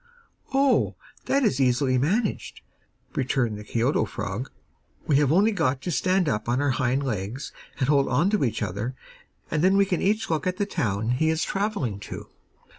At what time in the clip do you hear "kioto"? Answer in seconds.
3.63-4.03